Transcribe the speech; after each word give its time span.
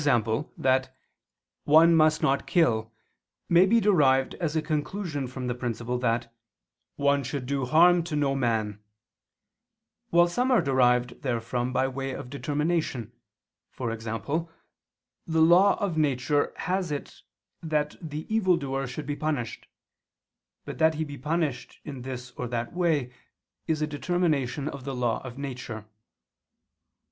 that 0.57 0.97
"one 1.65 1.93
must 1.95 2.23
not 2.23 2.47
kill" 2.47 2.91
may 3.49 3.67
be 3.67 3.79
derived 3.79 4.33
as 4.39 4.55
a 4.55 4.59
conclusion 4.63 5.27
from 5.27 5.45
the 5.45 5.53
principle 5.53 5.99
that 5.99 6.33
"one 6.95 7.23
should 7.23 7.45
do 7.45 7.65
harm 7.65 8.01
to 8.01 8.15
no 8.15 8.33
man": 8.35 8.79
while 10.09 10.27
some 10.27 10.49
are 10.49 10.59
derived 10.59 11.21
therefrom 11.21 11.71
by 11.71 11.87
way 11.87 12.13
of 12.13 12.31
determination; 12.31 13.11
e.g. 13.79 14.03
the 14.03 14.51
law 15.39 15.75
of 15.77 15.99
nature 15.99 16.51
has 16.55 16.91
it 16.91 17.21
that 17.61 17.95
the 18.01 18.25
evil 18.27 18.57
doer 18.57 18.87
should 18.87 19.05
be 19.05 19.15
punished; 19.15 19.67
but 20.65 20.79
that 20.79 20.95
he 20.95 21.03
be 21.03 21.15
punished 21.15 21.79
in 21.85 22.01
this 22.01 22.31
or 22.31 22.47
that 22.47 22.73
way, 22.73 23.13
is 23.67 23.83
a 23.83 23.85
determination 23.85 24.67
of 24.67 24.83
the 24.83 24.95
law 24.95 25.21
of 25.23 25.37
nature. 25.37 25.85